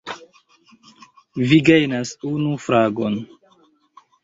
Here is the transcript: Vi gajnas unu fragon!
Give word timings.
Vi 1.51 1.59
gajnas 1.69 2.15
unu 2.33 2.57
fragon! 2.65 3.23